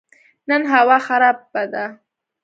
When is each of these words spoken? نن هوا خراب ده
نن 0.49 0.61
هوا 0.73 0.97
خراب 1.07 1.37
ده 1.73 1.85